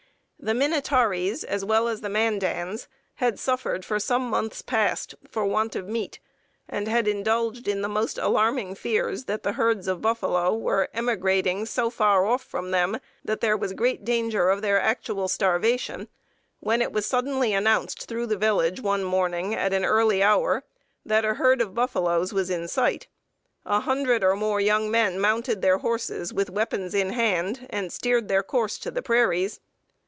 [0.43, 0.53] 600, pt.
[0.55, 5.13] 2 31] "The Minatarees, as well as the Mandans, had suffered for some months past
[5.29, 6.19] for want of meat,
[6.67, 11.67] and had indulged in the most alarming fears that the herds of buffalo were emigrating
[11.67, 16.07] so far off from them that there was great danger of their actual starvation,
[16.59, 20.63] when it was suddenly announced through the village one morning at an early hour
[21.05, 23.05] that a herd of buffaloes was in sight.
[23.63, 28.27] A hundred or more young men mounted their horses, with weapons in hand, and steered
[28.27, 29.59] their course to the prairies.